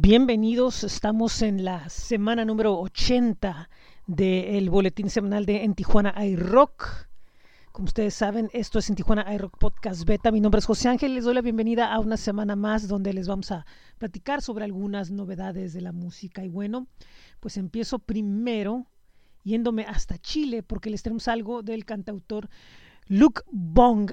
Bienvenidos, 0.00 0.84
estamos 0.84 1.42
en 1.42 1.64
la 1.64 1.88
semana 1.88 2.44
número 2.44 2.78
80 2.78 3.68
del 4.06 4.70
boletín 4.70 5.10
semanal 5.10 5.44
de 5.44 5.64
En 5.64 5.74
Tijuana 5.74 6.14
iRock. 6.24 7.08
Como 7.72 7.86
ustedes 7.86 8.14
saben, 8.14 8.48
esto 8.52 8.78
es 8.78 8.88
En 8.88 8.94
Tijuana 8.94 9.34
iRock 9.34 9.58
Podcast 9.58 10.04
Beta. 10.04 10.30
Mi 10.30 10.40
nombre 10.40 10.60
es 10.60 10.66
José 10.66 10.88
Ángel, 10.88 11.16
les 11.16 11.24
doy 11.24 11.34
la 11.34 11.42
bienvenida 11.42 11.92
a 11.92 11.98
una 11.98 12.16
semana 12.16 12.54
más 12.54 12.86
donde 12.86 13.12
les 13.12 13.26
vamos 13.26 13.50
a 13.50 13.66
platicar 13.98 14.40
sobre 14.40 14.64
algunas 14.64 15.10
novedades 15.10 15.72
de 15.72 15.80
la 15.80 15.90
música. 15.90 16.44
Y 16.44 16.48
bueno, 16.48 16.86
pues 17.40 17.56
empiezo 17.56 17.98
primero 17.98 18.86
yéndome 19.42 19.82
hasta 19.82 20.16
Chile 20.16 20.62
porque 20.62 20.90
les 20.90 21.02
tenemos 21.02 21.26
algo 21.26 21.64
del 21.64 21.84
cantautor 21.84 22.48
Luke 23.08 23.42
Bong. 23.50 24.12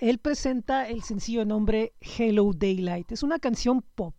Él 0.00 0.18
presenta 0.20 0.88
el 0.88 1.02
sencillo 1.02 1.44
nombre 1.44 1.92
Hello 2.00 2.50
Daylight. 2.54 3.12
Es 3.12 3.22
una 3.22 3.38
canción 3.38 3.82
pop 3.94 4.14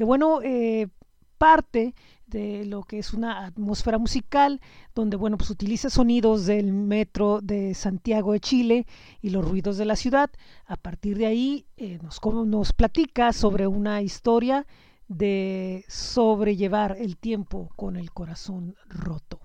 que 0.00 0.04
bueno, 0.04 0.40
eh, 0.42 0.88
parte 1.36 1.94
de 2.26 2.64
lo 2.64 2.84
que 2.84 2.98
es 2.98 3.12
una 3.12 3.44
atmósfera 3.44 3.98
musical 3.98 4.62
donde 4.94 5.18
bueno 5.18 5.36
pues 5.36 5.50
utiliza 5.50 5.90
sonidos 5.90 6.46
del 6.46 6.72
metro 6.72 7.42
de 7.42 7.74
Santiago 7.74 8.32
de 8.32 8.40
Chile 8.40 8.86
y 9.20 9.28
los 9.28 9.46
ruidos 9.46 9.76
de 9.76 9.84
la 9.84 9.96
ciudad. 9.96 10.30
A 10.64 10.76
partir 10.76 11.18
de 11.18 11.26
ahí 11.26 11.66
eh, 11.76 11.98
nos, 12.02 12.18
nos 12.46 12.72
platica 12.72 13.34
sobre 13.34 13.66
una 13.66 14.00
historia 14.00 14.66
de 15.06 15.84
sobrellevar 15.86 16.96
el 16.98 17.18
tiempo 17.18 17.68
con 17.76 17.96
el 17.96 18.10
corazón 18.10 18.76
roto. 18.88 19.38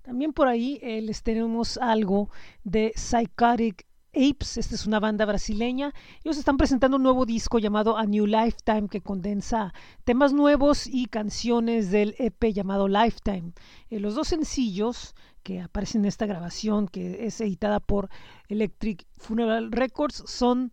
También 0.00 0.32
por 0.32 0.48
ahí 0.48 0.78
eh, 0.80 1.02
les 1.02 1.22
tenemos 1.22 1.76
algo 1.76 2.30
de 2.64 2.94
Psychotic 2.96 3.84
Apes, 4.18 4.56
esta 4.56 4.74
es 4.74 4.84
una 4.84 4.98
banda 4.98 5.24
brasileña. 5.26 5.94
Ellos 6.24 6.38
están 6.38 6.56
presentando 6.56 6.96
un 6.96 7.04
nuevo 7.04 7.24
disco 7.24 7.60
llamado 7.60 7.96
A 7.96 8.04
New 8.04 8.26
Lifetime 8.26 8.88
que 8.88 9.00
condensa 9.00 9.72
temas 10.02 10.32
nuevos 10.32 10.88
y 10.88 11.06
canciones 11.06 11.92
del 11.92 12.16
EP 12.18 12.52
llamado 12.52 12.88
Lifetime. 12.88 13.52
Eh, 13.90 14.00
los 14.00 14.16
dos 14.16 14.26
sencillos 14.26 15.14
que 15.44 15.60
aparecen 15.60 16.00
en 16.00 16.06
esta 16.08 16.26
grabación, 16.26 16.88
que 16.88 17.26
es 17.26 17.40
editada 17.40 17.78
por 17.78 18.10
Electric 18.48 19.06
Funeral 19.18 19.70
Records, 19.70 20.24
son 20.26 20.72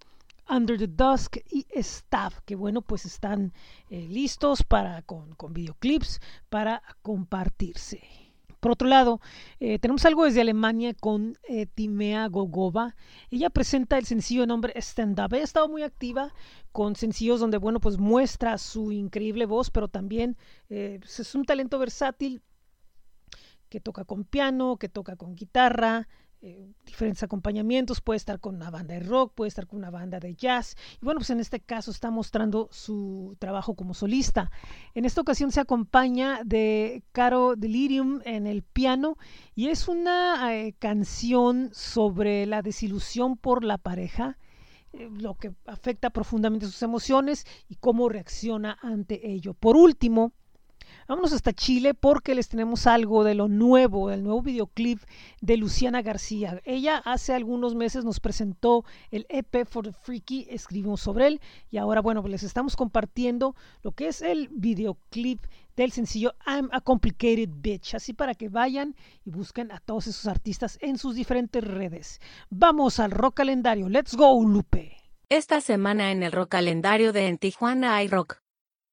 Under 0.50 0.80
the 0.80 0.88
Dusk 0.88 1.38
y 1.52 1.68
Staff, 1.70 2.40
que 2.46 2.56
bueno, 2.56 2.82
pues 2.82 3.06
están 3.06 3.54
eh, 3.92 4.08
listos 4.10 4.64
para 4.64 5.04
con, 5.04 5.36
con 5.36 5.54
videoclips 5.54 6.20
para 6.50 6.82
compartirse. 7.04 8.25
Por 8.66 8.72
otro 8.72 8.88
lado, 8.88 9.22
eh, 9.60 9.78
tenemos 9.78 10.04
algo 10.06 10.24
desde 10.24 10.42
Alemania 10.42 10.96
con 10.96 11.38
eh, 11.48 11.68
Timea 11.68 12.26
Gogova. 12.30 12.96
Ella 13.30 13.52
presenta 13.52 14.00
el 14.00 14.06
sencillo 14.06 14.48
nombre 14.48 14.74
Stand 14.76 15.20
Up. 15.20 15.36
Ella 15.36 15.42
ha 15.42 15.44
estado 15.44 15.70
muy 15.70 15.84
activa 15.84 16.34
con 16.72 16.96
sencillos 16.96 17.40
donde, 17.40 17.60
bueno, 17.60 17.80
pues 17.80 18.00
muestra 18.00 18.58
su 18.58 18.92
increíble 18.92 19.46
voz, 19.46 19.70
pero 19.70 19.88
también 19.88 20.36
eh, 20.70 20.98
pues 21.00 21.20
es 21.20 21.36
un 21.36 21.46
talento 21.46 21.78
versátil 21.78 22.42
que 23.70 23.80
toca 23.80 24.04
con 24.04 24.24
piano, 24.24 24.78
que 24.78 24.90
toca 24.90 25.16
con 25.16 25.36
guitarra, 25.36 26.08
eh, 26.48 26.76
diferentes 26.86 27.24
acompañamientos, 27.24 28.02
puede 28.02 28.18
estar 28.18 28.40
con 28.40 28.54
una 28.54 28.70
banda 28.70 28.94
de 28.94 29.00
rock, 29.00 29.34
puede 29.34 29.48
estar 29.48 29.66
con 29.66 29.80
una 29.80 29.90
banda 29.90 30.20
de 30.20 30.36
jazz. 30.36 30.76
Y 31.02 31.04
bueno, 31.04 31.18
pues 31.18 31.32
en 31.32 31.40
este 31.40 31.60
caso 31.60 31.90
está 31.90 32.12
mostrando 32.12 32.70
su 32.72 33.36
trabajo 33.40 33.74
como 33.74 33.96
solista. 33.96 34.52
En 34.94 35.06
esta 35.06 35.22
ocasión 35.22 35.52
se 35.52 35.60
acompaña 35.60 36.42
de 36.46 37.04
Caro 37.14 37.56
Delirium 37.56 38.22
en 38.26 38.46
el 38.46 38.62
piano 38.62 39.18
y 39.56 39.70
es 39.70 39.88
una 39.88 40.56
eh, 40.56 40.76
canción 40.78 41.72
sobre 41.74 42.46
la 42.46 42.62
desilusión 42.62 43.38
por 43.38 43.64
la 43.64 43.80
pareja 43.80 44.38
eh, 44.94 45.10
lo 45.12 45.34
que 45.34 45.52
afecta 45.66 46.12
profundamente 46.12 46.68
sus 46.68 46.84
emociones 46.84 47.48
y 47.68 47.76
cómo 47.78 48.08
reacciona 48.08 48.78
ante 48.84 49.32
ello. 49.32 49.56
Por 49.56 49.78
último, 49.78 50.32
Vámonos 51.08 51.34
hasta 51.34 51.54
Chile 51.54 51.94
porque 51.94 52.34
les 52.34 52.50
tenemos 52.50 52.88
algo 52.88 53.24
de 53.24 53.36
lo 53.36 53.48
nuevo, 53.48 54.10
el 54.10 54.24
nuevo 54.24 54.42
videoclip 54.42 55.00
de 55.40 55.56
Luciana 55.56 56.02
García. 56.02 56.60
Ella 56.66 56.98
hace 56.98 57.34
algunos 57.34 57.76
meses 57.76 58.04
nos 58.04 58.20
presentó 58.20 58.84
el 59.12 59.28
EP 59.30 59.68
for 59.68 59.86
the 59.86 59.92
Freaky, 59.94 60.48
escribimos 60.50 61.02
sobre 61.02 61.28
él 61.28 61.42
y 61.70 61.78
ahora, 61.78 62.02
bueno, 62.02 62.22
pues 62.22 62.32
les 62.32 62.42
estamos 62.44 62.76
compartiendo 62.76 63.56
lo 63.84 63.92
que 63.92 64.08
es 64.08 64.24
el 64.24 64.50
videoclip 64.50 65.46
del 65.76 65.92
sencillo 65.92 66.34
I'm 66.48 66.70
a 66.72 66.82
Complicated 66.82 67.50
Bitch, 67.54 67.94
así 67.94 68.14
para 68.14 68.34
que 68.34 68.50
vayan 68.50 68.96
y 69.24 69.30
busquen 69.30 69.72
a 69.72 69.80
todos 69.82 70.08
esos 70.08 70.26
artistas 70.26 70.80
en 70.82 70.98
sus 70.98 71.14
diferentes 71.14 71.64
redes. 71.64 72.20
Vamos 72.50 73.00
al 73.00 73.12
rock 73.12 73.36
calendario, 73.36 73.90
let's 73.90 74.16
go, 74.16 74.44
Lupe. 74.44 74.98
Esta 75.30 75.62
semana 75.62 76.12
en 76.12 76.24
el 76.24 76.32
rock 76.32 76.50
calendario 76.50 77.14
de 77.14 77.28
En 77.28 77.38
Tijuana 77.38 77.96
hay 77.96 78.08
rock. 78.08 78.42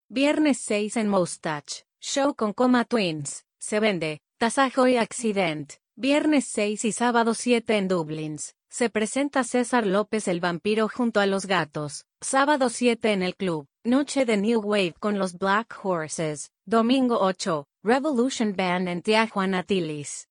Viernes 0.10 0.58
6 0.58 0.98
en 0.98 1.08
Moustache. 1.08 1.86
Show 2.04 2.34
con 2.34 2.54
Coma 2.54 2.84
Twins. 2.84 3.46
Se 3.60 3.80
vende. 3.80 4.22
Tasajo 4.40 4.88
y 4.88 4.98
Accident. 4.98 5.74
Viernes 5.96 6.46
6 6.46 6.84
y 6.86 6.92
sábado 6.92 7.36
7 7.36 7.78
en 7.78 7.88
Dublins. 7.88 8.56
Se 8.72 8.90
presenta 8.90 9.44
César 9.44 9.86
López 9.86 10.28
el 10.28 10.40
vampiro 10.40 10.90
junto 10.90 11.20
a 11.20 11.28
los 11.28 11.46
gatos. 11.46 12.06
Sábado 12.20 12.70
7 12.70 13.14
en 13.14 13.22
el 13.22 13.36
club. 13.36 13.68
Noche 13.84 14.26
de 14.26 14.38
New 14.38 14.62
Wave 14.62 14.96
con 15.00 15.20
los 15.20 15.38
Black 15.38 15.78
Horses. 15.84 16.50
Domingo 16.66 17.20
8. 17.22 17.68
Revolution 17.84 18.56
Band 18.56 18.88
en 18.88 19.04
Tijuana 19.04 19.62
Tilis. 19.62 20.28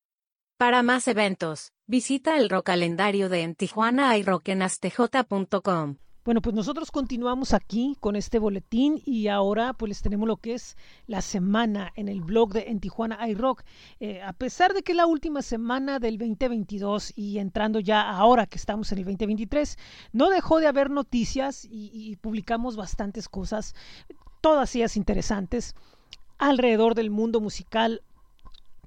Para 0.58 0.82
más 0.82 1.06
eventos, 1.06 1.70
visita 1.87 2.37
el 2.37 2.50
rock 2.50 2.66
calendario 2.66 3.28
de 3.28 3.42
en 3.42 3.54
Tijuana 3.54 4.19
y 4.19 4.25
rockenastj.com. 4.25 5.98
Bueno, 6.22 6.42
pues 6.42 6.54
nosotros 6.54 6.91
continuamos 6.91 7.54
aquí 7.54 7.97
con 7.98 8.14
este 8.14 8.38
boletín 8.38 9.00
y 9.06 9.28
ahora 9.28 9.72
pues 9.72 9.88
les 9.88 10.03
tenemos 10.03 10.28
lo 10.28 10.36
que 10.36 10.53
es 10.53 10.76
la 11.06 11.22
semana 11.22 11.92
en 11.97 12.10
el 12.10 12.20
blog 12.20 12.53
de 12.53 12.64
En 12.69 12.78
Tijuana 12.78 13.26
iRock. 13.26 13.62
Eh, 14.00 14.20
a 14.20 14.34
pesar 14.34 14.75
de 14.75 14.82
que 14.82 14.92
la 14.92 15.06
última 15.06 15.41
semana 15.41 15.98
del 15.98 16.19
2022 16.19 17.14
y 17.16 17.38
entrando 17.38 17.81
ya 17.81 18.10
ahora 18.10 18.44
que 18.44 18.58
estamos 18.58 18.92
en 18.92 18.98
el 18.98 19.04
2023, 19.04 19.78
no 20.12 20.28
dejó 20.28 20.60
de 20.60 20.66
haber 20.66 20.91
noticias 20.91 21.64
y, 21.64 21.91
y 21.94 22.16
publicamos 22.16 22.76
bastantes 22.76 23.26
cosas, 23.26 23.75
todas 24.42 24.76
ellas 24.76 24.98
interesantes 24.98 25.75
alrededor 26.37 26.94
del 26.94 27.08
mundo 27.08 27.41
musical 27.41 28.02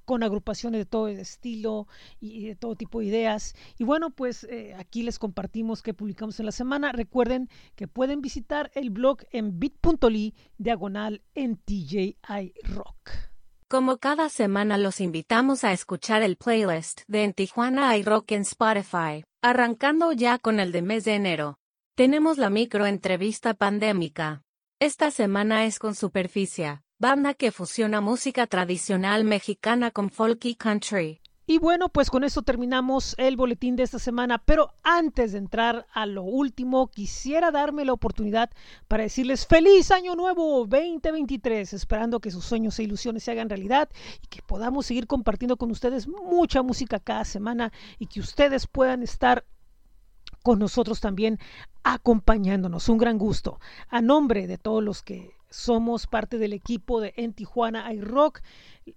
con 0.06 0.24
agrupaciones 0.24 0.80
de 0.80 0.86
todo 0.86 1.08
estilo 1.08 1.88
y 2.20 2.48
de 2.48 2.56
todo 2.56 2.76
tipo 2.76 3.00
de 3.00 3.06
ideas. 3.06 3.56
Y 3.78 3.84
bueno, 3.84 4.10
pues 4.10 4.46
eh, 4.46 4.74
aquí 4.78 5.04
les 5.04 5.20
compartimos 5.20 5.82
que 5.82 5.94
publicamos 5.94 6.40
en 6.40 6.46
la 6.46 6.52
semana. 6.52 6.92
Recuerden 6.92 7.50
que 7.76 7.88
pueden 7.88 8.22
visitar 8.22 8.72
el 8.76 8.90
blog 8.90 9.20
en 9.32 9.60
bit.ly 9.60 10.34
diagonal 10.58 11.22
en 11.36 11.58
TJI 11.58 12.18
Rock. 12.64 13.12
Como 13.74 13.98
cada 13.98 14.30
semana 14.30 14.78
los 14.78 15.02
invitamos 15.02 15.64
a 15.64 15.74
escuchar 15.74 16.22
el 16.22 16.38
playlist 16.38 17.02
de 17.08 17.24
En 17.24 17.34
Tijuana 17.34 17.98
iRock 17.98 18.32
en 18.34 18.44
Spotify, 18.44 19.24
arrancando 19.42 20.12
ya 20.12 20.38
con 20.38 20.60
el 20.60 20.72
de 20.72 20.84
mes 20.84 21.06
de 21.06 21.16
enero. 21.16 21.58
Tenemos 21.96 22.38
la 22.38 22.52
micro 22.52 22.86
entrevista 22.86 23.56
pandémica. 23.56 24.44
Esta 24.80 25.10
semana 25.10 25.66
es 25.66 25.80
con 25.80 25.96
Superficia, 25.96 26.83
banda 27.04 27.34
que 27.34 27.52
fusiona 27.52 28.00
música 28.00 28.48
tradicional 28.48 29.26
mexicana 29.26 29.92
con 29.92 30.10
folk 30.10 30.46
y 30.46 30.56
country. 30.56 31.20
Y 31.46 31.58
bueno, 31.58 31.90
pues 31.90 32.10
con 32.10 32.24
eso 32.24 32.44
terminamos 32.44 33.14
el 33.18 33.36
boletín 33.36 33.76
de 33.76 33.84
esta 33.84 34.00
semana, 34.00 34.38
pero 34.38 34.74
antes 34.84 35.34
de 35.34 35.40
entrar 35.40 35.86
a 35.92 36.06
lo 36.06 36.24
último, 36.24 36.88
quisiera 36.88 37.52
darme 37.52 37.84
la 37.84 37.92
oportunidad 37.92 38.52
para 38.88 39.04
decirles 39.04 39.46
feliz 39.46 39.92
año 39.92 40.16
nuevo 40.16 40.60
2023, 40.66 41.74
esperando 41.74 42.22
que 42.22 42.32
sus 42.32 42.46
sueños 42.46 42.80
e 42.80 42.84
ilusiones 42.84 43.24
se 43.24 43.32
hagan 43.32 43.50
realidad 43.50 43.90
y 44.22 44.28
que 44.28 44.42
podamos 44.42 44.86
seguir 44.86 45.06
compartiendo 45.06 45.58
con 45.58 45.72
ustedes 45.72 46.08
mucha 46.08 46.64
música 46.64 47.02
cada 47.02 47.26
semana 47.26 47.74
y 48.00 48.08
que 48.08 48.22
ustedes 48.22 48.66
puedan 48.66 49.04
estar 49.04 49.44
con 50.42 50.58
nosotros 50.58 51.02
también 51.02 51.38
acompañándonos. 51.84 52.88
Un 52.88 52.98
gran 52.98 53.18
gusto. 53.18 53.60
A 53.90 54.02
nombre 54.02 54.48
de 54.48 54.58
todos 54.58 54.82
los 54.82 55.02
que 55.02 55.32
somos 55.54 56.08
parte 56.08 56.40
del 56.40 56.52
equipo 56.52 57.00
de 57.00 57.14
En 57.16 57.32
Tijuana 57.34 57.94
iRock, 57.94 58.42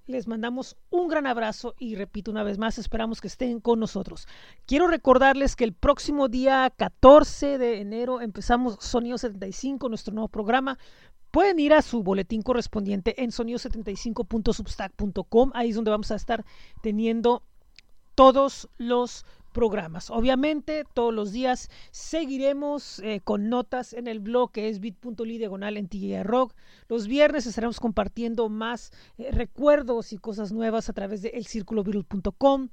les 0.06 0.26
mandamos 0.26 0.78
un 0.88 1.06
gran 1.06 1.26
abrazo 1.26 1.74
y 1.78 1.96
repito 1.96 2.30
una 2.30 2.44
vez 2.44 2.56
más, 2.56 2.78
esperamos 2.78 3.20
que 3.20 3.28
estén 3.28 3.60
con 3.60 3.78
nosotros. 3.78 4.26
Quiero 4.64 4.88
recordarles 4.88 5.54
que 5.54 5.64
el 5.64 5.74
próximo 5.74 6.28
día 6.28 6.72
14 6.74 7.58
de 7.58 7.82
enero 7.82 8.22
empezamos 8.22 8.78
Sonido 8.80 9.18
75, 9.18 9.90
nuestro 9.90 10.14
nuevo 10.14 10.28
programa. 10.28 10.78
Pueden 11.30 11.60
ir 11.60 11.74
a 11.74 11.82
su 11.82 12.02
boletín 12.02 12.40
correspondiente 12.40 13.22
en 13.22 13.32
sonido75.substack.com. 13.32 15.50
Ahí 15.52 15.68
es 15.70 15.76
donde 15.76 15.90
vamos 15.90 16.10
a 16.10 16.16
estar 16.16 16.42
teniendo 16.80 17.42
todos 18.14 18.70
los 18.78 19.26
programas. 19.56 20.10
Obviamente, 20.10 20.84
todos 20.92 21.14
los 21.14 21.32
días 21.32 21.70
seguiremos 21.90 22.98
eh, 22.98 23.22
con 23.24 23.48
notas 23.48 23.94
en 23.94 24.06
el 24.06 24.20
blog 24.20 24.52
que 24.52 24.68
es 24.68 24.80
bit.ly 24.80 25.38
diagonal 25.38 25.78
en 25.78 25.88
Rock. 26.24 26.52
Los 26.90 27.06
viernes 27.06 27.46
estaremos 27.46 27.80
compartiendo 27.80 28.50
más 28.50 28.92
eh, 29.16 29.30
recuerdos 29.32 30.12
y 30.12 30.18
cosas 30.18 30.52
nuevas 30.52 30.90
a 30.90 30.92
través 30.92 31.22
de 31.22 31.30
elcirculovirus.com. 31.30 32.68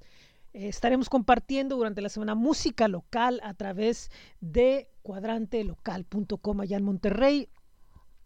Eh, 0.51 0.67
estaremos 0.67 1.07
compartiendo 1.07 1.77
durante 1.77 2.01
la 2.01 2.09
semana 2.09 2.35
música 2.35 2.89
local 2.89 3.39
a 3.43 3.53
través 3.53 4.11
de 4.41 4.89
cuadrantelocal.com 5.03 6.59
allá 6.59 6.75
en 6.75 6.83
Monterrey. 6.83 7.47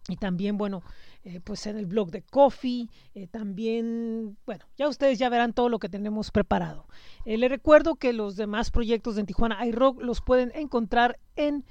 Y 0.10 0.16
también, 0.16 0.58
bueno, 0.58 0.84
eh, 1.24 1.42
pues 1.44 1.68
en 1.68 1.78
el 1.78 1.86
blog 1.86 2.12
de 2.12 2.22
Coffee, 2.22 2.88
eh, 3.14 3.28
también, 3.28 4.38
bueno, 4.46 4.66
ya 4.78 4.88
ustedes 4.88 5.20
ya 5.20 5.30
verán 5.30 5.54
todo 5.54 5.70
lo 5.70 5.80
que 5.80 5.90
tenemos 5.90 6.32
preparado. 6.32 6.88
Eh, 7.26 7.38
les 7.38 7.50
recuerdo 7.50 7.96
que 7.96 8.14
los 8.14 8.38
demás 8.38 8.72
proyectos 8.72 9.16
de 9.16 9.26
Tijuana 9.26 9.66
iRock 9.66 10.02
los 10.02 10.22
pueden 10.22 10.52
encontrar 10.56 11.20
en 11.36 11.66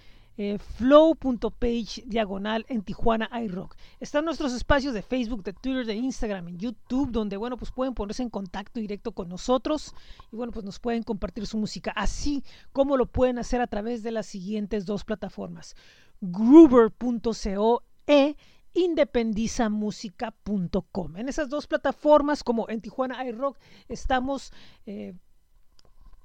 flow.page 0.77 2.03
diagonal 2.05 2.67
en 2.69 2.83
Tijuana 2.83 3.31
iRock. 3.43 3.75
Están 4.01 4.27
nuestros 4.27 4.53
espacios 4.53 4.93
de 4.93 5.01
Facebook, 5.01 5.43
de 5.43 5.55
Twitter, 5.55 5.87
de 5.87 5.95
Instagram, 5.95 6.49
en 6.49 6.59
YouTube, 6.59 7.11
donde, 7.11 7.39
bueno, 7.39 7.57
pues 7.57 7.73
pueden 7.73 7.95
ponerse 7.95 8.23
en 8.23 8.29
contacto 8.29 8.79
directo 8.79 9.13
con 9.13 9.31
nosotros 9.31 9.95
y, 10.31 10.37
bueno, 10.37 10.53
pues 10.53 10.67
nos 10.67 10.79
pueden 10.79 11.05
compartir 11.05 11.47
su 11.47 11.57
música, 11.57 11.91
así 11.93 12.45
como 12.75 12.99
lo 12.99 13.07
pueden 13.07 13.39
hacer 13.39 13.63
a 13.63 13.67
través 13.67 14.03
de 14.03 14.11
las 14.11 14.27
siguientes 14.27 14.85
dos 14.85 15.05
plataformas. 15.05 15.75
Groover.co 16.21 17.83
e 18.07 18.37
independizamusica.com. 18.75 21.17
En 21.17 21.29
esas 21.29 21.49
dos 21.49 21.67
plataformas, 21.67 22.45
como 22.45 22.69
en 22.69 22.81
Tijuana 22.81 23.25
iRock, 23.25 23.59
estamos 23.89 24.53
eh, 24.87 25.15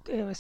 eh, 0.08 0.32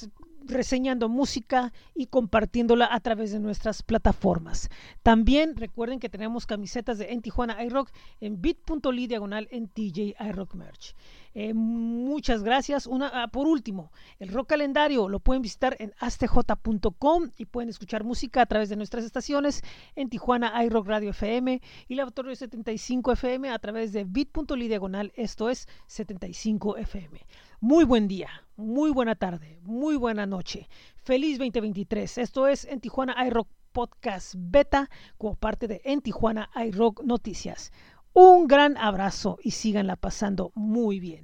reseñando 0.45 1.09
música 1.09 1.73
y 1.95 2.07
compartiéndola 2.07 2.88
a 2.91 2.99
través 2.99 3.31
de 3.31 3.39
nuestras 3.39 3.83
plataformas. 3.83 4.69
También 5.03 5.55
recuerden 5.55 5.99
que 5.99 6.09
tenemos 6.09 6.45
camisetas 6.45 6.97
de 6.97 7.11
En 7.13 7.21
Tijuana 7.21 7.63
iRock 7.63 7.91
en 8.19 8.41
bit.ly 8.41 9.07
diagonal 9.07 9.47
en 9.51 9.67
TJ 9.67 10.15
iRock 10.19 10.55
Merch. 10.55 10.95
Eh, 11.33 11.53
muchas 11.53 12.43
gracias. 12.43 12.88
Una, 12.88 13.07
ah, 13.13 13.27
por 13.29 13.47
último, 13.47 13.91
el 14.19 14.29
rock 14.29 14.49
calendario 14.49 15.07
lo 15.07 15.19
pueden 15.19 15.41
visitar 15.41 15.77
en 15.79 15.93
astj.com 15.99 17.29
y 17.38 17.45
pueden 17.45 17.69
escuchar 17.69 18.03
música 18.03 18.41
a 18.41 18.45
través 18.45 18.69
de 18.69 18.75
nuestras 18.75 19.05
estaciones 19.05 19.61
en 19.95 20.09
Tijuana 20.09 20.63
iRock 20.65 20.88
Radio 20.88 21.11
FM 21.11 21.61
y 21.88 21.95
Laboratorio 21.95 22.35
75 22.35 23.13
FM 23.13 23.49
a 23.49 23.59
través 23.59 23.93
de 23.93 24.03
bit.ly 24.03 24.67
diagonal, 24.67 25.13
esto 25.15 25.49
es 25.49 25.67
75 25.88 26.77
FM. 26.77 27.25
Muy 27.61 27.85
buen 27.85 28.07
día, 28.07 28.29
muy 28.57 28.91
buena 28.91 29.15
tarde, 29.15 29.59
muy 29.81 29.95
buena 29.95 30.28
noche. 30.28 30.69
Feliz 30.95 31.39
2023. 31.39 32.19
Esto 32.19 32.45
es 32.45 32.66
en 32.66 32.81
Tijuana 32.81 33.16
iRock 33.25 33.48
Podcast 33.72 34.36
Beta 34.38 34.92
como 35.18 35.33
parte 35.33 35.68
de 35.68 35.81
En 35.83 36.01
Tijuana 36.01 36.51
iRock 36.68 37.04
Noticias. 37.04 37.72
Un 38.13 38.45
gran 38.48 38.78
abrazo 38.78 39.39
y 39.42 39.50
síganla 39.50 39.95
pasando 39.95 40.51
muy 40.54 41.00
bien. 41.00 41.19